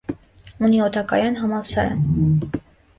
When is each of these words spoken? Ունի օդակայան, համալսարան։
Ունի 0.69 0.79
օդակայան, 0.87 1.39
համալսարան։ 1.45 2.05